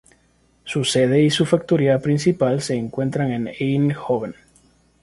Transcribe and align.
Su 0.63 0.83
sede 0.83 1.21
y 1.21 1.29
su 1.29 1.45
factoría 1.45 1.99
principal 1.99 2.59
se 2.63 2.73
encuentran 2.73 3.31
en 3.33 3.49
Eindhoven. 3.59 4.33